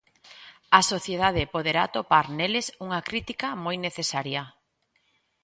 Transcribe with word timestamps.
A 0.79 0.81
sociedade 0.91 1.51
poderá 1.55 1.81
atopar 1.85 2.25
neles 2.37 2.67
unha 2.85 2.99
crítica 3.07 3.47
moi 3.63 3.75
necesaria. 3.87 4.43